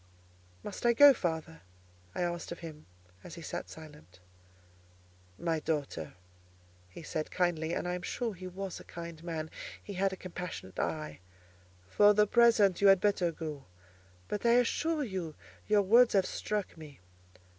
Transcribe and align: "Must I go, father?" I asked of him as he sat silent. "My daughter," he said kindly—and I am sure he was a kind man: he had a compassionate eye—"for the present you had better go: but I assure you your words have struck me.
"Must 0.63 0.83
I 0.83 0.93
go, 0.93 1.13
father?" 1.13 1.61
I 2.15 2.23
asked 2.23 2.51
of 2.51 2.61
him 2.61 2.87
as 3.23 3.35
he 3.35 3.43
sat 3.43 3.69
silent. 3.69 4.19
"My 5.37 5.59
daughter," 5.59 6.15
he 6.89 7.03
said 7.03 7.29
kindly—and 7.29 7.87
I 7.87 7.93
am 7.93 8.01
sure 8.01 8.33
he 8.33 8.47
was 8.47 8.79
a 8.79 8.83
kind 8.83 9.23
man: 9.23 9.51
he 9.83 9.93
had 9.93 10.11
a 10.11 10.15
compassionate 10.17 10.79
eye—"for 10.79 12.15
the 12.15 12.25
present 12.25 12.81
you 12.81 12.87
had 12.87 12.99
better 12.99 13.31
go: 13.31 13.65
but 14.27 14.43
I 14.43 14.53
assure 14.53 15.03
you 15.03 15.35
your 15.67 15.83
words 15.83 16.13
have 16.13 16.25
struck 16.25 16.75
me. 16.77 16.99